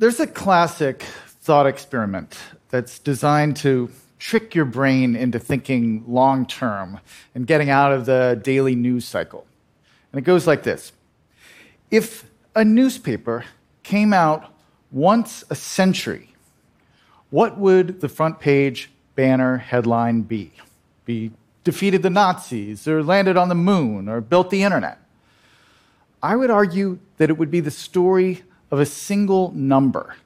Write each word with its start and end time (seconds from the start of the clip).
There's 0.00 0.20
a 0.20 0.28
classic 0.28 1.02
thought 1.40 1.66
experiment 1.66 2.38
that's 2.68 3.00
designed 3.00 3.56
to 3.56 3.90
trick 4.20 4.54
your 4.54 4.64
brain 4.64 5.16
into 5.16 5.40
thinking 5.40 6.04
long 6.06 6.46
term 6.46 7.00
and 7.34 7.48
getting 7.48 7.68
out 7.68 7.90
of 7.90 8.06
the 8.06 8.40
daily 8.40 8.76
news 8.76 9.04
cycle. 9.04 9.44
And 10.12 10.20
it 10.20 10.22
goes 10.22 10.46
like 10.46 10.62
this 10.62 10.92
If 11.90 12.30
a 12.54 12.64
newspaper 12.64 13.44
came 13.82 14.12
out 14.12 14.54
once 14.92 15.42
a 15.50 15.56
century, 15.56 16.32
what 17.30 17.58
would 17.58 18.00
the 18.00 18.08
front 18.08 18.38
page 18.38 18.92
banner 19.16 19.56
headline 19.56 20.22
be? 20.22 20.52
Be 21.06 21.32
defeated 21.64 22.04
the 22.04 22.10
Nazis, 22.10 22.86
or 22.86 23.02
landed 23.02 23.36
on 23.36 23.48
the 23.48 23.56
moon, 23.56 24.08
or 24.08 24.20
built 24.20 24.50
the 24.50 24.62
internet? 24.62 25.00
I 26.22 26.36
would 26.36 26.50
argue 26.50 27.00
that 27.16 27.30
it 27.30 27.36
would 27.36 27.50
be 27.50 27.58
the 27.58 27.72
story 27.72 28.44
of 28.70 28.80
a 28.80 28.86
single 28.86 29.52
number, 29.52 30.16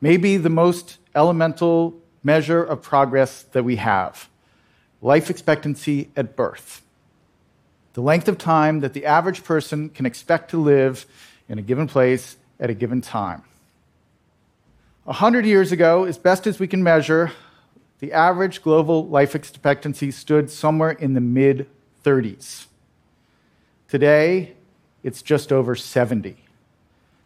maybe 0.00 0.36
the 0.36 0.50
most 0.50 0.98
elemental 1.14 1.94
measure 2.22 2.62
of 2.62 2.82
progress 2.82 3.42
that 3.52 3.64
we 3.64 3.76
have 3.76 4.28
life 5.02 5.28
expectancy 5.28 6.08
at 6.16 6.34
birth. 6.34 6.82
The 7.92 8.00
length 8.00 8.26
of 8.26 8.38
time 8.38 8.80
that 8.80 8.94
the 8.94 9.04
average 9.04 9.44
person 9.44 9.90
can 9.90 10.06
expect 10.06 10.50
to 10.50 10.56
live 10.56 11.04
in 11.46 11.58
a 11.58 11.62
given 11.62 11.86
place 11.86 12.36
at 12.58 12.70
a 12.70 12.74
given 12.74 13.02
time. 13.02 13.42
A 15.06 15.12
hundred 15.12 15.44
years 15.44 15.70
ago, 15.72 16.04
as 16.04 16.16
best 16.16 16.46
as 16.46 16.58
we 16.58 16.66
can 16.66 16.82
measure, 16.82 17.32
the 17.98 18.12
average 18.12 18.62
global 18.62 19.06
life 19.06 19.34
expectancy 19.34 20.10
stood 20.10 20.50
somewhere 20.50 20.92
in 20.92 21.12
the 21.12 21.20
mid 21.20 21.68
30s. 22.02 22.66
Today, 23.88 24.54
it's 25.02 25.20
just 25.20 25.52
over 25.52 25.76
70. 25.76 26.43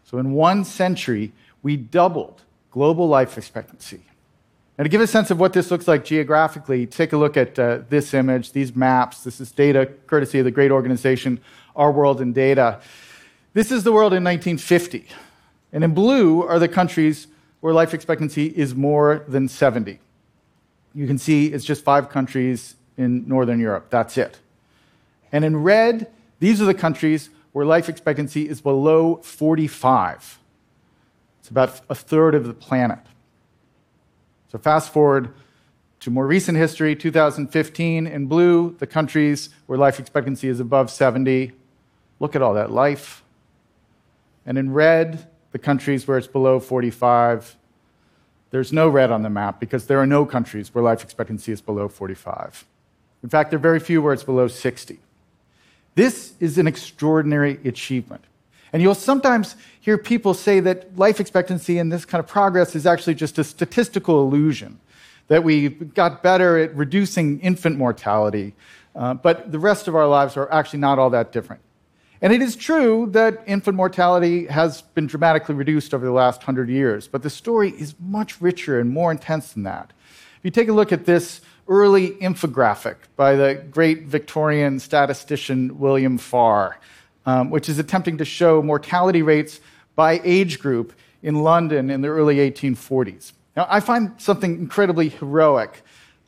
So, 0.09 0.17
in 0.17 0.33
one 0.33 0.65
century, 0.65 1.33
we 1.63 1.77
doubled 1.77 2.41
global 2.71 3.09
life 3.09 3.37
expectancy. 3.37 4.01
Now, 4.79 4.85
to 4.85 4.89
give 4.89 5.03
a 5.03 5.07
sense 5.07 5.31
of 5.31 5.39
what 5.39 5.53
this 5.53 5.71
looks 5.71 5.87
like 5.87 6.05
geographically, 6.05 6.87
take 6.87 7.13
a 7.13 7.19
look 7.19 7.37
at 7.37 7.59
uh, 7.59 7.81
this 7.91 8.15
image, 8.15 8.53
these 8.53 8.75
maps. 8.75 9.23
This 9.23 9.39
is 9.39 9.53
data 9.53 9.87
courtesy 10.07 10.39
of 10.39 10.47
the 10.47 10.51
great 10.51 10.71
organization 10.71 11.41
Our 11.77 11.93
World 11.93 12.23
in 12.23 12.33
Data. 12.33 12.81
This 13.53 13.71
is 13.71 13.85
the 13.85 13.93
world 13.93 14.15
in 14.15 14.25
1950. 14.25 15.07
And 15.73 15.85
in 15.85 15.93
blue 15.93 16.43
are 16.43 16.59
the 16.59 16.69
countries 16.69 17.27
where 17.61 17.75
life 17.75 17.93
expectancy 17.93 18.47
is 18.47 18.75
more 18.75 19.25
than 19.29 19.47
70. 19.47 19.99
You 20.95 21.07
can 21.07 21.19
see 21.19 21.49
it's 21.49 21.67
just 21.67 21.85
five 21.85 22.09
countries 22.09 22.77
in 22.97 23.29
Northern 23.29 23.61
Europe. 23.61 23.89
That's 23.91 24.17
it. 24.17 24.39
And 25.33 25.45
in 25.45 25.63
red, 25.63 26.11
these 26.41 26.63
are 26.63 26.67
the 26.67 26.73
countries 26.73 27.29
where 27.53 27.67
life 27.67 27.89
expectancy 27.89 28.49
is 28.49 28.61
below 28.61 29.17
45. 29.17 30.39
It's 31.41 31.49
about 31.49 31.81
a 31.89 31.95
third 31.95 32.35
of 32.35 32.47
the 32.47 32.55
planet. 32.55 33.01
So, 34.51 34.59
fast 34.59 34.93
forward 34.93 35.31
to 36.01 36.11
more 36.11 36.27
recent 36.27 36.57
history 36.57 36.95
2015 36.95 38.07
in 38.07 38.27
blue, 38.27 38.77
the 38.79 38.87
countries 38.87 39.51
where 39.67 39.79
life 39.79 39.99
expectancy 39.99 40.49
is 40.49 40.61
above 40.61 40.91
70. 40.91 41.53
Look 42.21 42.37
at 42.37 42.43
all 42.43 42.55
that 42.55 42.71
life. 42.71 43.23
And 44.47 44.57
in 44.57 44.73
red, 44.73 45.27
the 45.53 45.59
countries 45.59 46.07
where 46.07 46.19
it's 46.19 46.27
below 46.27 46.61
45. 46.61 47.57
There's 48.51 48.73
no 48.73 48.89
red 48.89 49.11
on 49.11 49.23
the 49.23 49.31
map 49.31 49.61
because 49.61 49.87
there 49.87 49.99
are 49.99 50.07
no 50.07 50.25
countries 50.25 50.75
where 50.75 50.83
life 50.83 51.03
expectancy 51.03 51.53
is 51.53 51.61
below 51.61 51.89
45. 51.89 52.65
In 53.23 53.29
fact, 53.29 53.51
there 53.51 53.59
are 53.59 53.61
very 53.61 53.81
few 53.81 54.01
where 54.01 54.13
it's 54.13 54.23
below 54.23 54.49
60. 54.49 54.99
This 55.99 56.33
is 56.39 56.59
an 56.59 56.69
extraordinary 56.69 57.59
achievement. 57.65 58.23
And 58.73 58.81
you'll 58.81 58.95
sometimes 58.95 59.57
hear 59.81 59.99
people 59.99 60.33
say 60.33 60.61
that 60.61 60.97
life 60.97 61.19
expectancy 61.19 61.77
and 61.79 61.91
this 61.91 62.05
kind 62.05 62.21
of 62.21 62.29
progress 62.29 62.77
is 62.77 62.87
actually 62.87 63.17
just 63.17 63.37
a 63.41 63.43
statistical 63.43 64.23
illusion, 64.23 64.79
that 65.27 65.43
we 65.43 65.71
got 65.71 66.23
better 66.23 66.57
at 66.57 66.73
reducing 66.77 67.41
infant 67.41 67.79
mortality, 67.79 68.55
uh, 68.95 69.15
but 69.15 69.51
the 69.51 69.59
rest 69.59 69.89
of 69.89 69.97
our 69.97 70.07
lives 70.07 70.37
are 70.37 70.49
actually 70.53 70.79
not 70.79 71.01
all 71.01 71.11
that 71.11 71.33
different. 71.33 71.63
And 72.23 72.33
it 72.33 72.43
is 72.43 72.55
true 72.55 73.09
that 73.11 73.43
infant 73.49 73.77
mortality 73.77 74.47
has 74.47 74.83
been 74.83 75.09
dramatically 75.09 75.57
reduced 75.57 75.93
over 75.93 76.07
the 76.07 76.13
last 76.13 76.45
hundred 76.45 76.69
years, 76.69 77.09
but 77.09 77.25
the 77.25 77.31
story 77.31 77.71
is 77.71 77.97
much 77.99 78.41
richer 78.41 78.79
and 78.79 78.89
more 78.89 79.11
intense 79.11 79.53
than 79.53 79.65
that. 79.65 79.93
If 80.39 80.45
you 80.45 80.53
take 80.53 80.69
a 80.69 80.73
look 80.73 80.93
at 80.93 81.07
this 81.07 81.41
early 81.69 82.11
infographic 82.13 82.97
by 83.17 83.37
the 83.37 83.55
great 83.71 84.05
Victorian 84.05 84.81
statistician 84.81 85.79
William 85.79 86.19
Farr, 86.19 86.79
um, 87.27 87.51
which 87.51 87.69
is 87.69 87.79
attempting 87.79 88.19
to 88.19 88.25
show 88.25 88.63
mortality 88.63 89.23
rates 89.23 89.61
by 89.95 90.21
age 90.25 90.59
group 90.59 90.93
in 91.23 91.43
London 91.43 91.91
in 91.91 92.01
the 92.01 92.09
early 92.09 92.37
1840s. 92.37 93.33
Now, 93.57 93.67
I 93.69 93.81
find 93.81 94.13
something 94.19 94.55
incredibly 94.55 95.09
heroic 95.09 95.83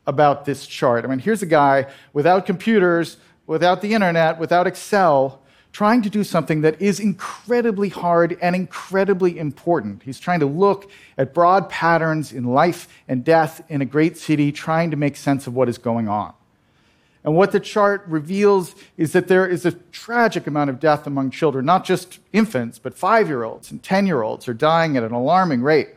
about 0.07 0.45
this 0.45 0.67
chart. 0.67 1.05
I 1.05 1.09
mean, 1.09 1.21
here's 1.21 1.43
a 1.43 1.47
guy 1.47 1.87
without 2.13 2.45
computers, 2.45 3.17
without 3.47 3.81
the 3.81 3.95
internet, 3.95 4.39
without 4.39 4.67
Excel, 4.67 5.41
trying 5.73 6.03
to 6.03 6.11
do 6.11 6.25
something 6.25 6.63
that 6.63 6.81
is 6.83 6.99
incredibly 6.99 7.89
hard 7.89 8.37
and 8.43 8.57
incredibly 8.57 9.39
important. 9.39 10.03
He's 10.03 10.19
trying 10.19 10.41
to 10.41 10.47
look 10.47 10.91
at 11.17 11.33
broad 11.33 11.69
patterns 11.69 12.33
in 12.33 12.45
life 12.45 12.89
and 13.07 13.25
death 13.25 13.63
in 13.69 13.81
a 13.81 13.85
great 13.85 14.17
city, 14.17 14.51
trying 14.51 14.91
to 14.91 14.97
make 14.97 15.17
sense 15.17 15.47
of 15.47 15.55
what 15.55 15.69
is 15.69 15.79
going 15.79 16.09
on. 16.09 16.35
And 17.23 17.37
what 17.37 17.53
the 17.53 17.61
chart 17.61 18.03
reveals 18.07 18.75
is 18.97 19.13
that 19.13 19.29
there 19.29 19.47
is 19.47 19.67
a 19.67 19.73
tragic 19.73 20.47
amount 20.47 20.71
of 20.71 20.81
death 20.81 21.07
among 21.07 21.31
children, 21.31 21.67
not 21.67 21.85
just 21.85 22.19
infants, 22.33 22.79
but 22.79 22.95
five 22.95 23.29
year 23.29 23.45
olds 23.45 23.71
and 23.71 23.83
10 23.83 24.07
year 24.07 24.23
olds 24.23 24.49
are 24.49 24.55
dying 24.55 24.97
at 24.97 25.03
an 25.03 25.13
alarming 25.13 25.61
rate. 25.61 25.91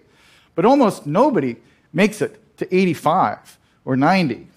But 0.54 0.66
almost 0.66 1.08
nobody 1.08 1.56
makes 1.94 2.22
it 2.22 2.40
to 2.58 2.76
85 2.76 3.58
or 3.86 3.96
90 3.96 4.48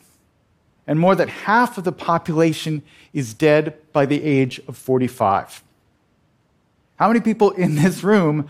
and 0.86 1.00
more 1.00 1.14
than 1.14 1.28
half 1.28 1.78
of 1.78 1.84
the 1.84 1.92
population 1.92 2.82
is 3.12 3.34
dead 3.34 3.76
by 3.92 4.06
the 4.06 4.22
age 4.22 4.60
of 4.68 4.76
45. 4.76 5.62
How 6.96 7.08
many 7.08 7.20
people 7.20 7.50
in 7.50 7.74
this 7.74 8.04
room 8.04 8.48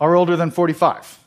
are 0.00 0.14
older 0.14 0.36
than 0.36 0.50
45? 0.50 1.18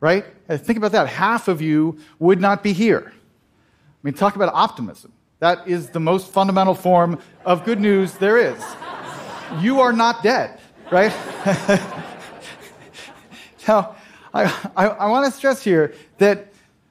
Right? 0.00 0.24
Uh, 0.48 0.56
think 0.56 0.78
about 0.78 0.92
that. 0.92 1.08
Half 1.08 1.48
of 1.48 1.60
you 1.60 1.98
would 2.18 2.40
not 2.40 2.62
be 2.62 2.72
here. 2.72 3.12
I 3.14 4.00
mean, 4.02 4.14
talk 4.14 4.36
about 4.36 4.52
optimism. 4.54 5.12
That 5.38 5.66
is 5.66 5.90
the 5.90 6.00
most 6.00 6.32
fundamental 6.32 6.74
form 6.74 7.18
of 7.44 7.64
good 7.64 7.80
news 7.80 8.14
there 8.14 8.38
is. 8.38 8.62
You 9.60 9.80
are 9.80 9.92
not 9.92 10.22
dead, 10.22 10.60
right? 10.90 11.12
now, 13.68 13.96
I, 14.32 14.44
I, 14.76 14.86
I 14.86 15.06
want 15.08 15.30
to 15.30 15.36
stress 15.36 15.62
here 15.62 15.94
that 16.18 16.46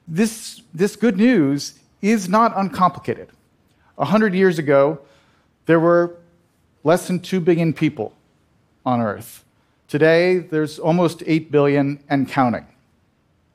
this, 0.06 0.62
this 0.72 0.96
good 0.96 1.16
news 1.16 1.78
is 2.02 2.28
not 2.28 2.52
uncomplicated. 2.56 3.28
A 3.96 4.04
hundred 4.04 4.34
years 4.34 4.58
ago, 4.58 4.98
there 5.66 5.80
were 5.80 6.16
less 6.84 7.06
than 7.06 7.20
2 7.20 7.40
billion 7.40 7.72
people 7.72 8.12
on 8.84 9.00
Earth. 9.00 9.44
Today, 9.86 10.38
there's 10.38 10.78
almost 10.78 11.22
8 11.24 11.52
billion 11.52 12.02
and 12.08 12.28
counting. 12.28 12.66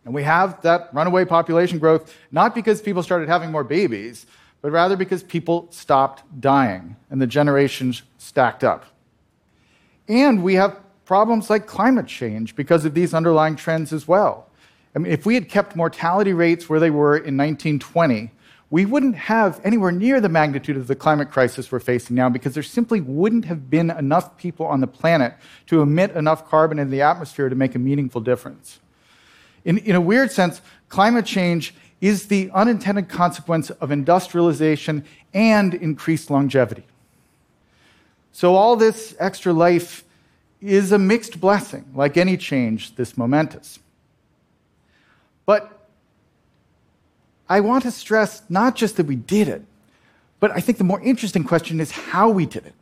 And 0.05 0.13
we 0.13 0.23
have 0.23 0.61
that 0.61 0.89
runaway 0.93 1.25
population 1.25 1.79
growth 1.79 2.15
not 2.31 2.55
because 2.55 2.81
people 2.81 3.03
started 3.03 3.27
having 3.27 3.51
more 3.51 3.65
babies, 3.65 4.25
but 4.61 4.71
rather 4.71 4.95
because 4.95 5.21
people 5.21 5.67
stopped 5.69 6.23
dying 6.39 6.95
and 7.09 7.21
the 7.21 7.27
generations 7.27 8.03
stacked 8.17 8.63
up. 8.63 8.85
And 10.07 10.41
we 10.41 10.53
have 10.53 10.79
problems 11.03 11.49
like 11.49 11.67
climate 11.67 12.07
change 12.07 12.55
because 12.55 12.85
of 12.85 12.93
these 12.93 13.13
underlying 13.13 13.57
trends 13.57 13.91
as 13.91 14.07
well. 14.07 14.47
I 14.95 14.99
mean, 14.99 15.11
if 15.11 15.25
we 15.25 15.35
had 15.35 15.49
kept 15.49 15.75
mortality 15.75 16.33
rates 16.33 16.69
where 16.69 16.79
they 16.79 16.89
were 16.89 17.17
in 17.17 17.35
1920, 17.37 18.31
we 18.69 18.85
wouldn't 18.85 19.15
have 19.15 19.61
anywhere 19.63 19.91
near 19.91 20.19
the 20.19 20.29
magnitude 20.29 20.75
of 20.75 20.87
the 20.87 20.95
climate 20.95 21.31
crisis 21.31 21.71
we're 21.71 21.79
facing 21.79 22.15
now 22.15 22.27
because 22.27 22.53
there 22.53 22.63
simply 22.63 22.99
wouldn't 22.99 23.45
have 23.45 23.69
been 23.69 23.89
enough 23.91 24.37
people 24.37 24.65
on 24.65 24.81
the 24.81 24.87
planet 24.87 25.33
to 25.67 25.81
emit 25.81 26.11
enough 26.11 26.49
carbon 26.49 26.77
into 26.77 26.91
the 26.91 27.01
atmosphere 27.01 27.47
to 27.47 27.55
make 27.55 27.75
a 27.75 27.79
meaningful 27.79 28.19
difference. 28.19 28.79
In, 29.63 29.77
in 29.79 29.95
a 29.95 30.01
weird 30.01 30.31
sense, 30.31 30.61
climate 30.89 31.25
change 31.25 31.73
is 32.01 32.27
the 32.27 32.51
unintended 32.53 33.09
consequence 33.09 33.69
of 33.69 33.89
industrialization 33.89 35.05
and 35.33 35.73
increased 35.73 36.29
longevity. 36.29 36.85
So, 38.33 38.55
all 38.55 38.75
this 38.75 39.15
extra 39.19 39.51
life 39.51 40.03
is 40.61 40.91
a 40.91 40.99
mixed 40.99 41.39
blessing, 41.39 41.85
like 41.95 42.17
any 42.17 42.37
change 42.37 42.95
this 42.95 43.17
momentous. 43.17 43.79
But 45.45 45.76
I 47.49 47.59
want 47.61 47.83
to 47.83 47.91
stress 47.91 48.41
not 48.49 48.75
just 48.75 48.97
that 48.97 49.05
we 49.05 49.15
did 49.15 49.47
it, 49.47 49.63
but 50.39 50.51
I 50.51 50.59
think 50.59 50.77
the 50.77 50.83
more 50.83 51.01
interesting 51.01 51.43
question 51.43 51.79
is 51.79 51.91
how 51.91 52.29
we 52.29 52.45
did 52.45 52.65
it. 52.65 52.73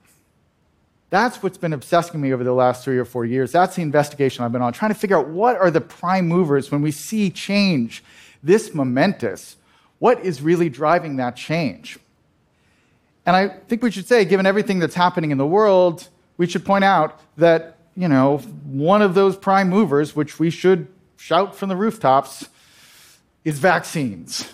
That's 1.09 1.41
what's 1.41 1.57
been 1.57 1.73
obsessing 1.73 2.19
me 2.19 2.33
over 2.33 2.43
the 2.43 2.51
last 2.51 2.83
three 2.83 2.97
or 2.97 3.05
four 3.05 3.25
years. 3.25 3.51
That's 3.51 3.75
the 3.75 3.81
investigation 3.81 4.43
I've 4.43 4.51
been 4.51 4.61
on, 4.61 4.73
trying 4.73 4.93
to 4.93 4.99
figure 4.99 5.17
out 5.17 5.27
what 5.27 5.55
are 5.55 5.71
the 5.71 5.81
prime 5.81 6.27
movers 6.27 6.71
when 6.71 6.81
we 6.81 6.91
see 6.91 7.29
change 7.29 8.03
this 8.43 8.73
momentous. 8.73 9.55
What 9.99 10.19
is 10.25 10.41
really 10.41 10.67
driving 10.67 11.17
that 11.17 11.35
change? 11.35 11.99
And 13.25 13.35
I 13.35 13.47
think 13.47 13.81
we 13.81 13.91
should 13.91 14.07
say, 14.07 14.25
given 14.25 14.45
everything 14.45 14.79
that's 14.79 14.95
happening 14.95 15.31
in 15.31 15.37
the 15.37 15.47
world, 15.47 16.09
we 16.37 16.47
should 16.47 16.65
point 16.65 16.83
out 16.83 17.19
that 17.37 17.75
you 17.95 18.07
know, 18.07 18.37
one 18.65 19.01
of 19.01 19.13
those 19.13 19.37
prime 19.37 19.69
movers, 19.69 20.15
which 20.15 20.37
we 20.37 20.49
should 20.49 20.87
shout 21.17 21.55
from 21.55 21.69
the 21.69 21.75
rooftops, 21.75 22.49
is 23.45 23.59
vaccines, 23.59 24.51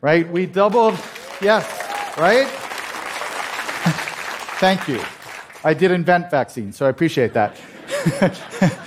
right? 0.00 0.28
We 0.30 0.46
doubled, 0.46 0.98
yes, 1.40 1.66
right? 2.16 2.46
Thank 4.60 4.88
you. 4.88 5.00
I 5.64 5.74
did 5.74 5.90
invent 5.90 6.30
vaccines, 6.30 6.76
so 6.76 6.86
I 6.86 6.88
appreciate 6.88 7.32
that. 7.34 7.56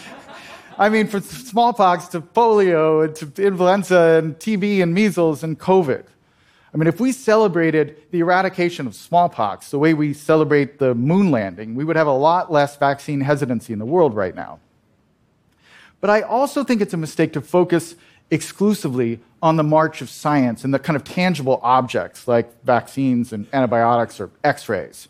I 0.78 0.90
mean, 0.90 1.08
from 1.08 1.22
smallpox 1.22 2.08
to 2.10 2.22
polio 2.22 3.06
and 3.06 3.16
to 3.18 3.46
influenza 3.46 4.20
and 4.24 4.36
TB 4.38 4.82
and 4.82 4.94
measles 4.94 5.44
and 5.44 5.60
COVID. 5.60 6.06
I 6.74 6.78
mean, 6.78 6.88
if 6.88 7.02
we 7.02 7.12
celebrated 7.12 7.98
the 8.12 8.20
eradication 8.20 8.88
of 8.88 8.96
smallpox 8.96 9.72
the 9.72 9.78
way 9.78 9.94
we 9.94 10.14
celebrate 10.14 10.80
the 10.80 10.96
moon 10.96 11.30
landing, 11.30 11.76
we 11.76 11.84
would 11.84 11.98
have 11.98 12.08
a 12.08 12.14
lot 12.14 12.52
less 12.52 12.78
vaccine 12.78 13.20
hesitancy 13.20 13.74
in 13.74 13.80
the 13.80 13.86
world 13.86 14.16
right 14.16 14.34
now. 14.34 14.60
But 16.02 16.10
I 16.10 16.22
also 16.22 16.64
think 16.64 16.82
it's 16.82 16.94
a 16.94 16.98
mistake 16.98 17.34
to 17.34 17.42
focus 17.42 17.96
exclusively 18.32 19.20
on 19.42 19.56
the 19.56 19.64
march 19.64 20.02
of 20.02 20.10
science 20.10 20.64
and 20.64 20.74
the 20.74 20.80
kind 20.80 20.96
of 20.96 21.04
tangible 21.04 21.60
objects 21.64 22.28
like 22.28 22.64
vaccines 22.64 23.34
and 23.34 23.48
antibiotics 23.54 24.20
or 24.20 24.30
x 24.44 24.68
rays. 24.68 25.08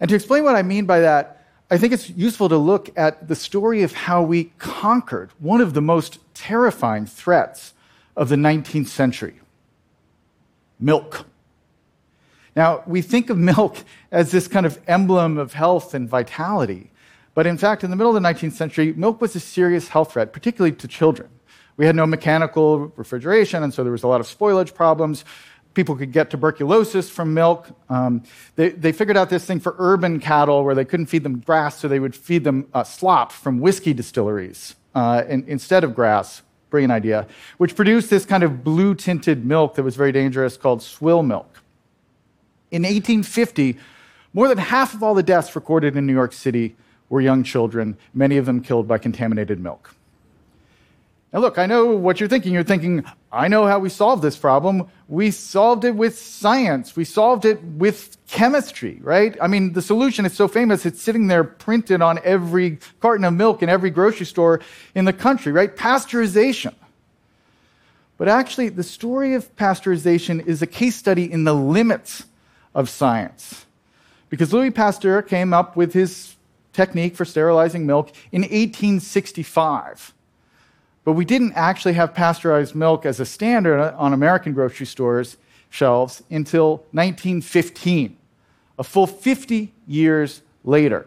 And 0.00 0.08
to 0.08 0.14
explain 0.14 0.44
what 0.44 0.56
I 0.56 0.62
mean 0.62 0.86
by 0.86 1.00
that, 1.00 1.44
I 1.70 1.78
think 1.78 1.92
it's 1.92 2.10
useful 2.10 2.48
to 2.48 2.56
look 2.56 2.90
at 2.98 3.28
the 3.28 3.36
story 3.36 3.82
of 3.82 3.92
how 3.92 4.22
we 4.22 4.44
conquered 4.58 5.30
one 5.38 5.60
of 5.60 5.74
the 5.74 5.80
most 5.80 6.18
terrifying 6.34 7.06
threats 7.06 7.74
of 8.16 8.28
the 8.28 8.36
19th 8.36 8.88
century 8.88 9.40
milk. 10.80 11.26
Now, 12.56 12.82
we 12.86 13.02
think 13.02 13.30
of 13.30 13.38
milk 13.38 13.84
as 14.10 14.32
this 14.32 14.48
kind 14.48 14.66
of 14.66 14.80
emblem 14.88 15.38
of 15.38 15.52
health 15.52 15.94
and 15.94 16.08
vitality, 16.08 16.90
but 17.34 17.46
in 17.46 17.58
fact, 17.58 17.84
in 17.84 17.90
the 17.90 17.96
middle 17.96 18.14
of 18.14 18.22
the 18.22 18.28
19th 18.28 18.52
century, 18.52 18.92
milk 18.92 19.20
was 19.20 19.34
a 19.36 19.40
serious 19.40 19.88
health 19.88 20.12
threat, 20.12 20.32
particularly 20.32 20.74
to 20.76 20.88
children. 20.88 21.28
We 21.76 21.86
had 21.86 21.96
no 21.96 22.06
mechanical 22.06 22.92
refrigeration, 22.96 23.62
and 23.62 23.72
so 23.72 23.82
there 23.82 23.92
was 23.92 24.02
a 24.02 24.08
lot 24.08 24.20
of 24.20 24.26
spoilage 24.26 24.74
problems 24.74 25.24
people 25.74 25.96
could 25.96 26.12
get 26.12 26.30
tuberculosis 26.30 27.10
from 27.10 27.34
milk. 27.34 27.68
Um, 27.88 28.22
they, 28.56 28.70
they, 28.70 28.92
figured 28.92 29.16
out 29.16 29.30
this 29.30 29.44
thing 29.44 29.60
for 29.60 29.74
urban 29.78 30.20
cattle 30.20 30.64
where 30.64 30.74
they 30.74 30.84
couldn't 30.84 31.06
feed 31.06 31.22
them 31.22 31.40
grass, 31.40 31.78
so 31.78 31.88
they 31.88 32.00
would 32.00 32.14
feed 32.14 32.44
them 32.44 32.68
uh, 32.74 32.84
slop 32.84 33.32
from 33.32 33.60
whiskey 33.60 33.92
distilleries 33.92 34.74
uh, 34.94 35.22
in, 35.28 35.44
instead 35.46 35.84
of 35.84 35.94
grass. 35.94 36.42
Brilliant 36.70 36.92
idea. 36.92 37.26
Which 37.58 37.74
produced 37.74 38.10
this 38.10 38.24
kind 38.24 38.42
of 38.42 38.62
blue 38.62 38.94
tinted 38.94 39.44
milk 39.44 39.74
that 39.74 39.82
was 39.82 39.96
very 39.96 40.12
dangerous 40.12 40.56
called 40.56 40.82
swill 40.82 41.22
milk. 41.22 41.62
In 42.70 42.82
1850, 42.82 43.76
more 44.32 44.46
than 44.46 44.58
half 44.58 44.94
of 44.94 45.02
all 45.02 45.14
the 45.14 45.22
deaths 45.22 45.56
recorded 45.56 45.96
in 45.96 46.06
New 46.06 46.12
York 46.12 46.32
City 46.32 46.76
were 47.10 47.20
young 47.20 47.44
children, 47.44 47.98
many 48.14 48.38
of 48.38 48.46
them 48.46 48.62
killed 48.62 48.88
by 48.88 48.96
contaminated 48.96 49.60
milk. 49.60 49.94
Now, 51.32 51.40
look, 51.40 51.58
I 51.58 51.66
know 51.66 51.86
what 51.94 52.18
you're 52.18 52.28
thinking. 52.28 52.52
You're 52.52 52.64
thinking, 52.64 53.04
I 53.30 53.46
know 53.46 53.66
how 53.66 53.78
we 53.78 53.88
solved 53.88 54.22
this 54.22 54.36
problem. 54.36 54.88
We 55.06 55.30
solved 55.30 55.84
it 55.84 55.94
with 55.94 56.18
science. 56.18 56.96
We 56.96 57.04
solved 57.04 57.44
it 57.44 57.62
with 57.62 58.16
chemistry, 58.26 58.98
right? 59.02 59.36
I 59.40 59.46
mean, 59.46 59.72
the 59.72 59.82
solution 59.82 60.26
is 60.26 60.32
so 60.32 60.48
famous, 60.48 60.84
it's 60.86 61.00
sitting 61.00 61.28
there 61.28 61.44
printed 61.44 62.02
on 62.02 62.18
every 62.24 62.78
carton 62.98 63.24
of 63.24 63.34
milk 63.34 63.62
in 63.62 63.68
every 63.68 63.90
grocery 63.90 64.26
store 64.26 64.60
in 64.94 65.04
the 65.04 65.12
country, 65.12 65.52
right? 65.52 65.74
Pasteurization. 65.74 66.74
But 68.18 68.28
actually, 68.28 68.68
the 68.68 68.82
story 68.82 69.34
of 69.34 69.54
pasteurization 69.56 70.44
is 70.46 70.62
a 70.62 70.66
case 70.66 70.96
study 70.96 71.30
in 71.30 71.44
the 71.44 71.54
limits 71.54 72.24
of 72.74 72.88
science. 72.88 73.66
Because 74.30 74.52
Louis 74.52 74.70
Pasteur 74.70 75.22
came 75.22 75.54
up 75.54 75.76
with 75.76 75.92
his 75.92 76.34
technique 76.72 77.16
for 77.16 77.24
sterilizing 77.24 77.86
milk 77.86 78.12
in 78.32 78.42
1865. 78.42 80.14
But 81.04 81.12
we 81.12 81.24
didn't 81.24 81.54
actually 81.54 81.94
have 81.94 82.14
pasteurized 82.14 82.74
milk 82.74 83.06
as 83.06 83.20
a 83.20 83.26
standard 83.26 83.80
on 83.94 84.12
American 84.12 84.52
grocery 84.52 84.86
stores' 84.86 85.36
shelves 85.70 86.22
until 86.30 86.78
1915, 86.92 88.16
a 88.78 88.84
full 88.84 89.06
50 89.06 89.72
years 89.86 90.42
later. 90.64 91.06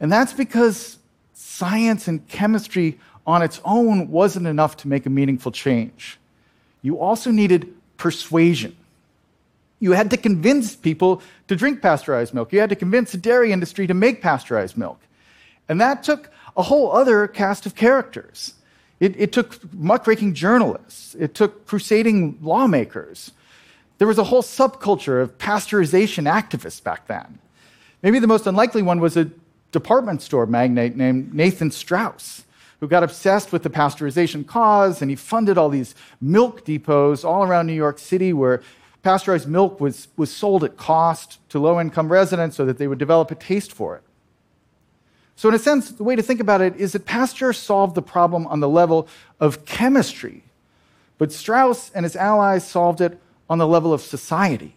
And 0.00 0.12
that's 0.12 0.32
because 0.32 0.98
science 1.32 2.08
and 2.08 2.26
chemistry 2.28 2.98
on 3.26 3.42
its 3.42 3.60
own 3.64 4.10
wasn't 4.10 4.46
enough 4.46 4.76
to 4.78 4.88
make 4.88 5.06
a 5.06 5.10
meaningful 5.10 5.50
change. 5.50 6.18
You 6.82 6.98
also 6.98 7.30
needed 7.30 7.72
persuasion. 7.96 8.76
You 9.84 9.92
had 9.92 10.08
to 10.12 10.16
convince 10.16 10.74
people 10.74 11.20
to 11.46 11.54
drink 11.54 11.82
pasteurized 11.82 12.32
milk. 12.32 12.54
You 12.54 12.60
had 12.60 12.70
to 12.70 12.74
convince 12.74 13.12
the 13.12 13.18
dairy 13.18 13.52
industry 13.52 13.86
to 13.86 13.92
make 13.92 14.22
pasteurized 14.22 14.78
milk. 14.78 14.98
And 15.68 15.78
that 15.78 16.02
took 16.02 16.30
a 16.56 16.62
whole 16.62 16.90
other 16.90 17.28
cast 17.28 17.66
of 17.66 17.74
characters. 17.74 18.54
It, 18.98 19.14
it 19.20 19.30
took 19.30 19.60
muckraking 19.74 20.32
journalists, 20.32 21.14
it 21.16 21.34
took 21.34 21.66
crusading 21.66 22.38
lawmakers. 22.40 23.32
There 23.98 24.08
was 24.08 24.16
a 24.16 24.24
whole 24.24 24.42
subculture 24.42 25.20
of 25.20 25.36
pasteurization 25.36 26.24
activists 26.32 26.82
back 26.82 27.06
then. 27.06 27.38
Maybe 28.02 28.18
the 28.18 28.26
most 28.26 28.46
unlikely 28.46 28.80
one 28.80 29.00
was 29.00 29.18
a 29.18 29.30
department 29.70 30.22
store 30.22 30.46
magnate 30.46 30.96
named 30.96 31.34
Nathan 31.34 31.70
Straus, 31.70 32.44
who 32.80 32.88
got 32.88 33.02
obsessed 33.02 33.52
with 33.52 33.62
the 33.62 33.70
pasteurization 33.70 34.46
cause, 34.46 35.02
and 35.02 35.10
he 35.10 35.16
funded 35.16 35.58
all 35.58 35.68
these 35.68 35.94
milk 36.22 36.64
depots 36.64 37.22
all 37.22 37.44
around 37.44 37.66
New 37.66 37.74
York 37.74 37.98
City 37.98 38.32
where 38.32 38.62
pasteurized 39.04 39.46
milk 39.46 39.80
was, 39.80 40.08
was 40.16 40.34
sold 40.34 40.64
at 40.64 40.76
cost 40.76 41.38
to 41.50 41.58
low 41.58 41.80
income 41.80 42.10
residents 42.10 42.56
so 42.56 42.64
that 42.64 42.78
they 42.78 42.88
would 42.88 42.98
develop 42.98 43.30
a 43.30 43.34
taste 43.34 43.72
for 43.72 43.94
it. 43.94 44.02
So, 45.36 45.48
in 45.48 45.54
a 45.54 45.58
sense, 45.58 45.90
the 45.90 46.04
way 46.04 46.16
to 46.16 46.22
think 46.22 46.40
about 46.40 46.60
it 46.60 46.76
is 46.76 46.92
that 46.92 47.04
Pasteur 47.04 47.52
solved 47.52 47.94
the 47.94 48.02
problem 48.02 48.46
on 48.46 48.60
the 48.60 48.68
level 48.68 49.08
of 49.40 49.64
chemistry, 49.64 50.44
but 51.18 51.32
Straus 51.32 51.90
and 51.94 52.04
his 52.04 52.16
allies 52.16 52.66
solved 52.66 53.00
it 53.00 53.20
on 53.50 53.58
the 53.58 53.66
level 53.66 53.92
of 53.92 54.00
society. 54.00 54.74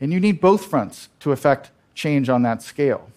And 0.00 0.12
you 0.12 0.20
need 0.20 0.40
both 0.40 0.64
fronts 0.64 1.08
to 1.20 1.30
affect 1.30 1.70
change 1.94 2.28
on 2.28 2.42
that 2.42 2.62
scale. 2.62 3.10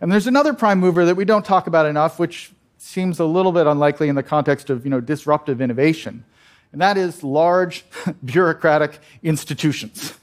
And 0.00 0.12
there's 0.12 0.28
another 0.28 0.54
prime 0.54 0.78
mover 0.78 1.04
that 1.04 1.16
we 1.16 1.24
don't 1.24 1.44
talk 1.44 1.66
about 1.66 1.86
enough, 1.86 2.20
which 2.20 2.52
seems 2.78 3.18
a 3.18 3.24
little 3.24 3.50
bit 3.50 3.66
unlikely 3.66 4.08
in 4.08 4.14
the 4.14 4.22
context 4.22 4.70
of 4.70 4.84
you 4.84 4.90
know, 4.90 5.00
disruptive 5.00 5.60
innovation, 5.60 6.24
and 6.72 6.80
that 6.80 6.96
is 6.96 7.22
large 7.22 7.84
bureaucratic 8.24 8.98
institutions. 9.22 10.14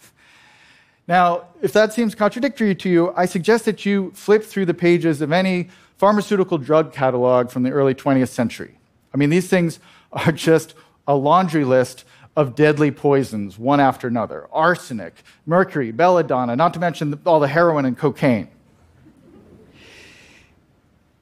Now, 1.08 1.46
if 1.62 1.72
that 1.74 1.94
seems 1.94 2.16
contradictory 2.16 2.74
to 2.76 2.90
you, 2.90 3.14
I 3.16 3.26
suggest 3.26 3.66
that 3.66 3.86
you 3.86 4.12
flip 4.16 4.44
through 4.44 4.66
the 4.66 4.74
pages 4.74 5.22
of 5.22 5.32
any 5.32 5.70
pharmaceutical 5.98 6.58
drug 6.58 6.92
catalog 6.92 7.52
from 7.52 7.64
the 7.64 7.72
early 7.72 7.94
20th 7.94 8.30
century. 8.30 8.78
I 9.14 9.18
mean, 9.18 9.30
these 9.30 9.48
things 9.48 9.80
are 10.12 10.32
just 10.32 10.74
a 11.08 11.16
laundry 11.16 11.64
list 11.64 12.06
of 12.36 12.56
deadly 12.56 12.92
poisons, 12.92 13.58
one 13.58 13.80
after 13.80 14.08
another 14.08 14.48
arsenic, 14.52 15.24
mercury, 15.46 15.92
belladonna, 15.92 16.56
not 16.56 16.74
to 16.74 16.80
mention 16.80 17.18
all 17.26 17.40
the 17.40 17.48
heroin 17.48 17.86
and 17.86 17.98
cocaine. 17.98 18.50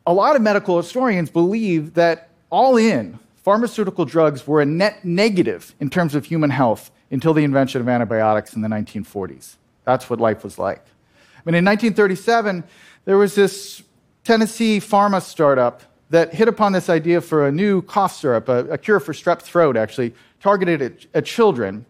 A 0.07 0.13
lot 0.13 0.35
of 0.35 0.41
medical 0.41 0.75
historians 0.77 1.29
believe 1.29 1.93
that 1.93 2.29
all 2.49 2.77
in, 2.77 3.19
pharmaceutical 3.43 4.05
drugs 4.05 4.47
were 4.47 4.61
a 4.61 4.65
net 4.65 5.03
negative 5.05 5.75
in 5.79 5.89
terms 5.89 6.15
of 6.15 6.25
human 6.25 6.49
health 6.49 6.91
until 7.11 7.33
the 7.33 7.43
invention 7.43 7.81
of 7.81 7.87
antibiotics 7.87 8.53
in 8.53 8.61
the 8.61 8.67
1940s. 8.67 9.57
That's 9.85 10.09
what 10.09 10.19
life 10.19 10.43
was 10.43 10.57
like. 10.57 10.79
I 10.79 11.41
mean, 11.45 11.55
in 11.55 11.65
1937, 11.65 12.63
there 13.05 13.17
was 13.17 13.35
this 13.35 13.83
Tennessee 14.23 14.79
pharma 14.79 15.21
startup 15.21 15.83
that 16.09 16.33
hit 16.33 16.47
upon 16.47 16.71
this 16.71 16.89
idea 16.89 17.19
for 17.19 17.47
a 17.47 17.51
new 17.51 17.81
cough 17.81 18.15
syrup, 18.15 18.47
a, 18.47 18.65
a 18.69 18.77
cure 18.77 18.99
for 18.99 19.13
strep 19.13 19.41
throat, 19.41 19.75
actually, 19.75 20.13
targeted 20.39 20.81
at, 20.81 21.05
at 21.13 21.25
children. 21.25 21.85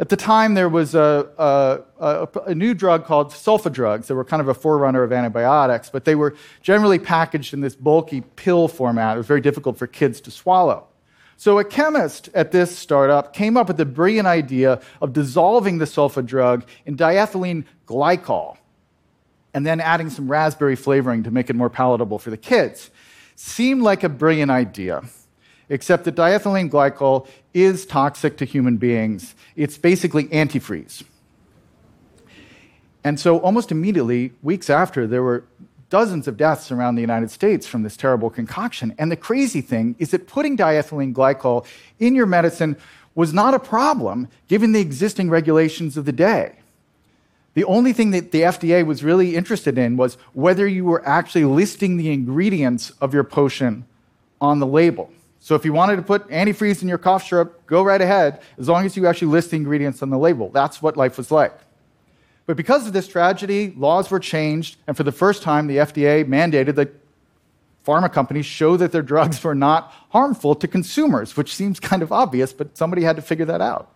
At 0.00 0.08
the 0.08 0.16
time, 0.16 0.54
there 0.54 0.68
was 0.68 0.94
a, 0.94 1.28
a, 1.38 1.80
a, 2.00 2.28
a, 2.46 2.54
new 2.54 2.74
drug 2.74 3.04
called 3.04 3.30
sulfa 3.30 3.70
drugs 3.70 4.08
that 4.08 4.14
were 4.14 4.24
kind 4.24 4.40
of 4.40 4.48
a 4.48 4.54
forerunner 4.54 5.02
of 5.02 5.12
antibiotics, 5.12 5.90
but 5.90 6.04
they 6.04 6.14
were 6.14 6.34
generally 6.62 6.98
packaged 6.98 7.52
in 7.52 7.60
this 7.60 7.76
bulky 7.76 8.22
pill 8.22 8.66
format. 8.66 9.16
It 9.16 9.18
was 9.18 9.26
very 9.26 9.40
difficult 9.40 9.76
for 9.76 9.86
kids 9.86 10.20
to 10.22 10.30
swallow. 10.30 10.88
So, 11.36 11.58
a 11.58 11.64
chemist 11.64 12.30
at 12.32 12.52
this 12.52 12.76
startup 12.76 13.32
came 13.32 13.56
up 13.56 13.68
with 13.68 13.76
the 13.76 13.84
brilliant 13.84 14.28
idea 14.28 14.80
of 15.02 15.12
dissolving 15.12 15.78
the 15.78 15.84
sulfa 15.84 16.24
drug 16.24 16.64
in 16.86 16.96
diethylene 16.96 17.64
glycol 17.86 18.56
and 19.52 19.64
then 19.64 19.80
adding 19.80 20.10
some 20.10 20.28
raspberry 20.28 20.76
flavoring 20.76 21.22
to 21.22 21.30
make 21.30 21.48
it 21.48 21.56
more 21.56 21.70
palatable 21.70 22.18
for 22.18 22.30
the 22.30 22.36
kids. 22.36 22.90
Seemed 23.36 23.82
like 23.82 24.04
a 24.04 24.08
brilliant 24.08 24.50
idea, 24.50 25.02
except 25.68 26.04
that 26.04 26.14
diethylene 26.14 26.70
glycol 26.70 27.26
is 27.52 27.86
toxic 27.86 28.36
to 28.38 28.44
human 28.44 28.76
beings. 28.76 29.34
It's 29.56 29.78
basically 29.78 30.24
antifreeze. 30.24 31.04
And 33.02 33.20
so, 33.20 33.38
almost 33.38 33.70
immediately, 33.70 34.32
weeks 34.42 34.70
after, 34.70 35.06
there 35.06 35.22
were 35.22 35.44
dozens 35.94 36.26
of 36.26 36.36
deaths 36.36 36.72
around 36.72 36.96
the 36.96 37.00
United 37.00 37.30
States 37.30 37.68
from 37.68 37.84
this 37.84 37.96
terrible 37.96 38.28
concoction. 38.28 38.92
And 38.98 39.12
the 39.12 39.16
crazy 39.16 39.60
thing 39.60 39.94
is 40.00 40.10
that 40.10 40.26
putting 40.26 40.56
diethylene 40.56 41.14
glycol 41.14 41.64
in 42.00 42.16
your 42.16 42.26
medicine 42.26 42.76
was 43.14 43.32
not 43.32 43.54
a 43.54 43.60
problem 43.60 44.26
given 44.48 44.72
the 44.72 44.80
existing 44.80 45.30
regulations 45.30 45.96
of 45.96 46.04
the 46.04 46.10
day. 46.10 46.56
The 47.54 47.62
only 47.62 47.92
thing 47.92 48.10
that 48.10 48.32
the 48.32 48.40
FDA 48.40 48.84
was 48.84 49.04
really 49.04 49.36
interested 49.36 49.78
in 49.78 49.96
was 49.96 50.18
whether 50.32 50.66
you 50.66 50.84
were 50.84 51.06
actually 51.06 51.44
listing 51.44 51.96
the 51.96 52.10
ingredients 52.10 52.90
of 53.00 53.14
your 53.14 53.22
potion 53.22 53.84
on 54.40 54.58
the 54.58 54.66
label. 54.66 55.12
So 55.38 55.54
if 55.54 55.64
you 55.64 55.72
wanted 55.72 55.94
to 55.94 56.02
put 56.02 56.28
antifreeze 56.28 56.82
in 56.82 56.88
your 56.88 56.98
cough 56.98 57.24
syrup, 57.24 57.64
go 57.68 57.84
right 57.84 58.00
ahead, 58.00 58.40
as 58.58 58.68
long 58.68 58.84
as 58.84 58.96
you 58.96 59.06
actually 59.06 59.28
list 59.28 59.52
the 59.52 59.58
ingredients 59.58 60.02
on 60.02 60.10
the 60.10 60.18
label. 60.18 60.48
That's 60.48 60.82
what 60.82 60.96
life 60.96 61.18
was 61.18 61.30
like. 61.30 61.56
But 62.46 62.56
because 62.56 62.86
of 62.86 62.92
this 62.92 63.08
tragedy, 63.08 63.72
laws 63.76 64.10
were 64.10 64.20
changed, 64.20 64.76
and 64.86 64.96
for 64.96 65.02
the 65.02 65.12
first 65.12 65.42
time, 65.42 65.66
the 65.66 65.78
FDA 65.78 66.24
mandated 66.24 66.74
that 66.74 66.92
pharma 67.86 68.12
companies 68.12 68.46
show 68.46 68.76
that 68.76 68.92
their 68.92 69.02
drugs 69.02 69.42
were 69.44 69.54
not 69.54 69.92
harmful 70.10 70.54
to 70.54 70.68
consumers, 70.68 71.36
which 71.36 71.54
seems 71.54 71.80
kind 71.80 72.02
of 72.02 72.12
obvious, 72.12 72.52
but 72.52 72.76
somebody 72.76 73.02
had 73.02 73.16
to 73.16 73.22
figure 73.22 73.46
that 73.46 73.60
out. 73.60 73.90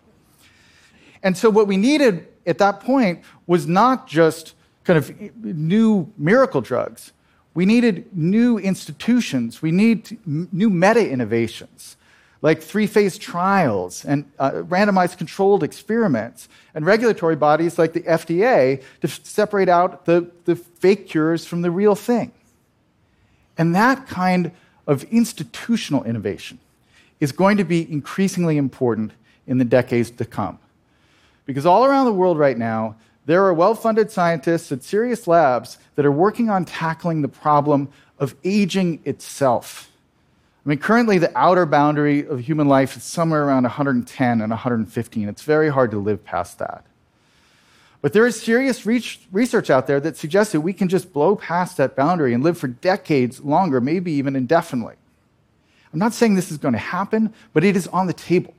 And 1.21 1.37
so, 1.37 1.49
what 1.49 1.67
we 1.67 1.77
needed 1.77 2.27
at 2.45 2.57
that 2.59 2.79
point 2.79 3.23
was 3.45 3.67
not 3.67 4.07
just 4.07 4.55
kind 4.83 4.97
of 4.97 5.11
new 5.43 6.11
miracle 6.17 6.61
drugs. 6.61 7.11
We 7.53 7.65
needed 7.65 8.15
new 8.15 8.57
institutions. 8.57 9.61
We 9.61 9.71
need 9.71 10.17
new 10.25 10.69
meta 10.69 11.07
innovations 11.07 11.97
like 12.41 12.61
three 12.61 12.87
phase 12.87 13.17
trials 13.17 14.05
and 14.05 14.29
uh, 14.39 14.51
randomized 14.51 15.17
controlled 15.17 15.63
experiments, 15.63 16.47
and 16.73 16.85
regulatory 16.85 17.35
bodies 17.35 17.77
like 17.77 17.93
the 17.93 18.01
FDA 18.01 18.81
to 19.01 19.07
f- 19.07 19.19
separate 19.23 19.67
out 19.67 20.05
the, 20.05 20.31
the 20.45 20.55
fake 20.55 21.07
cures 21.09 21.45
from 21.45 21.61
the 21.61 21.71
real 21.71 21.95
thing. 21.95 22.31
And 23.57 23.75
that 23.75 24.07
kind 24.07 24.51
of 24.87 25.03
institutional 25.05 26.03
innovation 26.05 26.59
is 27.19 27.33
going 27.33 27.57
to 27.57 27.65
be 27.65 27.91
increasingly 27.91 28.57
important 28.57 29.11
in 29.45 29.57
the 29.57 29.65
decades 29.65 30.09
to 30.11 30.25
come. 30.25 30.59
Because 31.45 31.65
all 31.65 31.83
around 31.83 32.05
the 32.05 32.13
world 32.13 32.37
right 32.37 32.57
now, 32.57 32.95
there 33.25 33.43
are 33.43 33.53
well 33.53 33.75
funded 33.75 34.11
scientists 34.11 34.71
at 34.71 34.83
serious 34.83 35.27
labs 35.27 35.77
that 35.95 36.05
are 36.05 36.11
working 36.11 36.49
on 36.49 36.63
tackling 36.63 37.21
the 37.21 37.27
problem 37.27 37.89
of 38.17 38.35
aging 38.43 39.01
itself. 39.03 39.88
I 40.69 40.73
mean, 40.73 40.77
currently, 40.77 41.17
the 41.17 41.35
outer 41.35 41.65
boundary 41.65 42.27
of 42.27 42.41
human 42.41 42.67
life 42.67 42.95
is 42.95 43.01
somewhere 43.01 43.43
around 43.43 43.63
110 43.63 44.39
and 44.39 44.51
115. 44.51 45.27
It's 45.27 45.41
very 45.41 45.69
hard 45.69 45.89
to 45.89 45.97
live 45.97 46.23
past 46.23 46.59
that. 46.59 46.85
But 48.03 48.13
there 48.13 48.27
is 48.27 48.39
serious 48.39 48.85
research 48.85 49.71
out 49.71 49.87
there 49.87 49.99
that 49.99 50.15
suggests 50.15 50.51
that 50.51 50.61
we 50.61 50.73
can 50.73 50.87
just 50.87 51.11
blow 51.11 51.35
past 51.35 51.77
that 51.77 51.95
boundary 51.95 52.35
and 52.35 52.43
live 52.43 52.55
for 52.55 52.67
decades 52.67 53.39
longer, 53.39 53.81
maybe 53.81 54.11
even 54.11 54.35
indefinitely. 54.35 54.93
I'm 55.91 55.97
not 55.97 56.13
saying 56.13 56.35
this 56.35 56.51
is 56.51 56.59
going 56.59 56.73
to 56.73 56.77
happen, 56.77 57.33
but 57.51 57.63
it 57.63 57.75
is 57.75 57.87
on 57.87 58.05
the 58.05 58.13
table. 58.13 58.53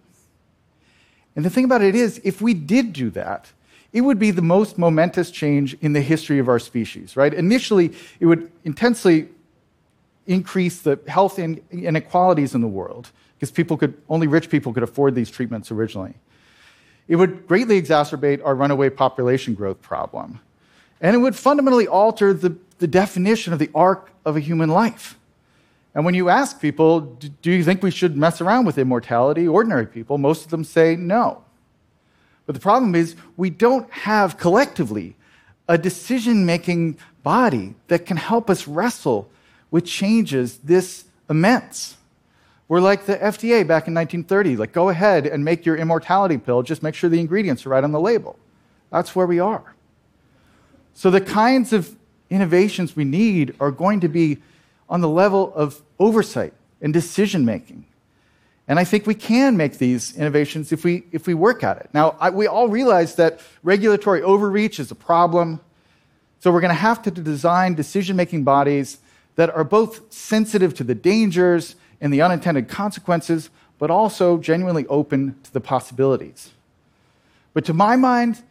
And 1.37 1.45
the 1.45 1.51
thing 1.51 1.65
about 1.65 1.81
it 1.81 1.95
is, 1.95 2.21
if 2.25 2.41
we 2.41 2.55
did 2.55 2.93
do 2.93 3.11
that, 3.11 3.53
it 3.93 4.01
would 4.01 4.19
be 4.19 4.33
the 4.33 4.43
most 4.43 4.79
momentous 4.79 5.31
change 5.31 5.75
in 5.75 5.93
the 5.93 6.01
history 6.01 6.41
of 6.41 6.49
our 6.49 6.59
species, 6.59 7.17
right? 7.17 7.33
Initially, 7.33 7.93
it 8.19 8.27
would 8.27 8.51
intensely 8.65 9.29
increase 10.27 10.81
the 10.81 10.99
health 11.09 11.39
inequalities 11.39 12.55
in 12.55 12.61
the 12.61 12.69
world 12.69 13.11
because 13.35 13.51
people 13.51 13.77
could 13.77 13.95
only 14.09 14.27
rich 14.27 14.51
people 14.51 14.73
could 14.73 14.83
afford 14.83 15.15
these 15.15 15.31
treatments 15.31 15.71
originally. 15.71 16.15
It 17.09 17.17
would 17.17 17.49
greatly 17.49 17.81
exacerbate 17.81 18.45
our 18.45 18.55
runaway 18.55 18.91
population 18.91 19.55
growth 19.55 19.81
problem. 19.81 20.41
And 21.01 21.17
it 21.17 21.19
would 21.19 21.35
fundamentally 21.35 21.89
alter 21.89 22.35
the, 22.35 22.57
the 22.79 22.87
definition 22.87 23.53
of 23.53 23.59
the 23.59 23.71
arc 23.75 24.13
of 24.25 24.37
a 24.37 24.41
human 24.41 24.69
life. 24.69 25.19
And 25.95 26.05
when 26.05 26.15
you 26.15 26.29
ask 26.29 26.61
people, 26.61 27.01
do 27.01 27.51
you 27.51 27.65
think 27.65 27.83
we 27.83 27.91
should 27.91 28.17
mess 28.17 28.41
around 28.41 28.65
with 28.67 28.79
immortality, 28.79 29.49
ordinary 29.49 29.87
people, 29.87 30.19
most 30.19 30.45
of 30.45 30.51
them 30.51 30.63
say 30.63 30.95
no. 30.95 31.43
But 32.47 32.55
the 32.55 32.61
problem 32.61 32.95
is, 32.95 33.17
we 33.37 33.51
don't 33.51 33.91
have 33.91 34.39
collectively 34.39 35.17
a 35.69 35.79
decision 35.79 36.47
making 36.47 36.99
body 37.23 37.75
that 37.89 38.07
can 38.07 38.17
help 38.17 38.51
us 38.51 38.69
wrestle 38.69 39.31
with 39.71 39.85
changes 39.85 40.59
this 40.59 41.05
immense. 41.29 41.97
We're 42.69 42.81
like 42.81 43.07
the 43.07 43.17
FDA 43.17 43.67
back 43.67 43.89
in 43.89 43.95
1930, 43.95 44.57
like, 44.57 44.73
go 44.73 44.91
ahead 44.91 45.27
and 45.27 45.45
make 45.45 45.67
your 45.67 45.77
immortality 45.77 46.39
pill, 46.39 46.63
just 46.63 46.83
make 46.83 46.95
sure 46.95 47.11
the 47.11 47.19
ingredients 47.19 47.67
are 47.67 47.71
right 47.71 47.83
on 47.83 47.93
the 47.93 48.01
label. 48.01 48.39
That's 48.91 49.17
where 49.17 49.27
we 49.27 49.41
are. 49.41 49.75
So, 50.95 51.11
the 51.11 51.21
kinds 51.21 51.73
of 51.73 51.97
innovations 52.29 52.95
we 52.95 53.05
need 53.05 53.55
are 53.59 53.71
going 53.71 54.01
to 54.01 54.09
be 54.09 54.39
on 54.89 55.01
the 55.01 55.09
level 55.09 55.53
of 55.55 55.83
oversight 55.99 56.53
and 56.81 56.93
decision 56.93 57.45
making. 57.45 57.87
And 58.69 58.79
I 58.79 58.85
think 58.85 59.05
we 59.05 59.15
can 59.15 59.57
make 59.57 59.79
these 59.79 60.17
innovations 60.17 60.71
if 60.71 60.85
we, 60.85 61.03
if 61.11 61.27
we 61.27 61.35
work 61.35 61.65
at 61.65 61.79
it. 61.79 61.91
Now, 61.93 62.17
I, 62.21 62.31
we 62.31 62.47
all 62.47 62.69
realize 62.69 63.17
that 63.17 63.41
regulatory 63.65 64.23
overreach 64.23 64.79
is 64.79 64.93
a 64.93 64.95
problem. 64.95 65.61
So 66.39 66.53
we're 66.53 66.61
going 66.61 66.69
to 66.69 66.75
have 66.75 67.03
to 67.03 67.11
design 67.11 67.75
decision 67.75 68.15
making 68.15 68.45
bodies 68.45 68.99
that 69.37 69.51
are 69.51 69.65
both 69.65 70.13
sensitive 70.13 70.75
to 70.75 70.85
the 70.85 70.95
dangers 70.95 71.77
and 72.01 72.13
the 72.13 72.23
unintended 72.23 72.69
consequences, 72.69 73.51
but 73.79 73.91
also 73.91 74.39
genuinely 74.39 74.87
open 74.87 75.37
to 75.43 75.53
the 75.53 75.61
possibilities. 75.61 76.51
But 77.53 77.65
to 77.67 77.75
my 77.75 77.97
mind, 77.97 78.43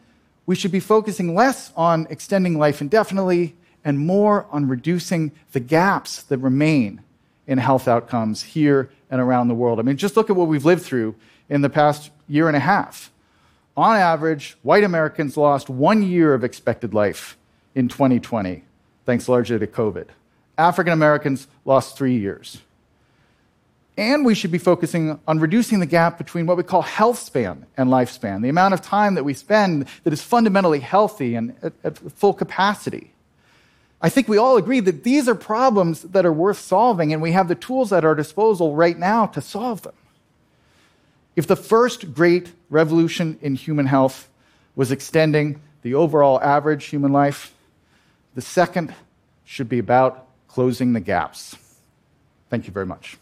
we 0.46 0.56
should 0.56 0.72
be 0.72 0.80
focusing 0.80 1.36
less 1.36 1.72
on 1.76 2.08
extending 2.10 2.58
life 2.58 2.82
indefinitely 2.82 3.56
and 3.86 4.00
more 4.00 4.48
on 4.52 4.68
reducing 4.68 5.32
the 5.52 5.60
gaps 5.60 6.24
that 6.24 6.40
remain 6.40 7.02
in 7.48 7.58
health 7.58 7.88
outcomes 7.88 8.44
here 8.44 8.90
and 9.10 9.22
around 9.22 9.48
the 9.48 9.54
world. 9.54 9.80
I 9.80 9.84
mean, 9.84 9.98
just 9.98 10.18
look 10.18 10.30
at 10.30 10.36
what 10.36 10.48
we've 10.48 10.66
lived 10.66 10.84
through 10.84 11.16
in 11.50 11.62
the 11.62 11.70
past 11.70 12.12
year 12.28 12.48
and 12.48 12.58
a 12.58 12.60
half. 12.60 13.12
On 13.78 13.96
average, 13.96 14.58
white 14.62 14.84
Americans 14.84 15.38
lost 15.38 15.70
one 15.70 16.04
year 16.04 16.34
of 16.34 16.44
expected 16.44 16.94
life 16.94 17.38
in 17.76 17.88
2020, 17.88 18.64
thanks 19.06 19.30
largely 19.30 19.58
to 19.58 19.68
COVID. 19.68 20.08
African 20.60 20.94
Americans 20.94 21.48
lost 21.66 21.98
three 21.98 22.18
years. 22.18 22.62
And 23.98 24.26
we 24.26 24.34
should 24.34 24.52
be 24.52 24.58
focusing 24.58 25.20
on 25.28 25.40
reducing 25.40 25.80
the 25.80 25.86
gap 25.86 26.18
between 26.18 26.46
what 26.46 26.56
we 26.56 26.64
call 26.64 26.82
health 26.82 27.20
span 27.20 27.66
and 27.76 27.90
lifespan, 27.90 28.42
the 28.42 28.50
amount 28.50 28.74
of 28.74 28.82
time 28.82 29.16
that 29.16 29.26
we 29.26 29.34
spend 29.34 29.88
that 30.04 30.14
is 30.14 30.22
fundamentally 30.22 30.80
healthy 30.80 31.36
and 31.36 31.56
at, 31.62 31.74
at 31.84 31.98
full 31.98 32.34
capacity. 32.34 33.12
I 34.02 34.08
think 34.08 34.30
we 34.30 34.38
all 34.38 34.56
agree 34.56 34.80
that 34.80 35.04
these 35.04 35.28
are 35.28 35.36
problems 35.36 36.04
that 36.04 36.26
are 36.26 36.32
worth 36.32 36.60
solving, 36.60 37.12
and 37.12 37.22
we 37.22 37.34
have 37.34 37.50
the 37.50 37.56
tools 37.56 37.92
at 37.92 38.06
our 38.06 38.16
disposal 38.16 38.74
right 38.74 38.98
now 38.98 39.26
to 39.28 39.42
solve 39.42 39.82
them. 39.82 39.96
If 41.36 41.48
the 41.48 41.58
first 41.58 42.14
great 42.14 42.54
revolution 42.70 43.38
in 43.42 43.56
human 43.56 43.86
health 43.86 44.30
was 44.78 44.92
extending 44.92 45.60
the 45.82 45.96
overall 45.96 46.42
average 46.42 46.86
human 46.86 47.12
life, 47.12 47.54
the 48.36 48.42
second 48.42 48.94
should 49.44 49.68
be 49.68 49.80
about 49.80 50.29
closing 50.50 50.94
the 50.94 51.00
gaps. 51.00 51.56
Thank 52.50 52.68
you 52.68 52.74
very 52.74 52.86
much. 52.86 53.18